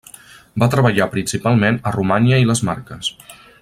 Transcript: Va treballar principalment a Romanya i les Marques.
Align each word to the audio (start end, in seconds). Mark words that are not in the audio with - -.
Va 0.63 0.69
treballar 0.75 1.07
principalment 1.11 1.79
a 1.91 1.95
Romanya 1.99 2.43
i 2.45 2.49
les 2.53 2.67
Marques. 2.71 3.15